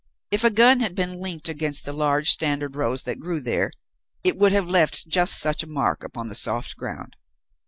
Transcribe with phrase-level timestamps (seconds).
[0.31, 3.69] If a gun had been leant up against the large standard rose that grew there,
[4.23, 7.15] it would have left just such a mark upon the soft ground.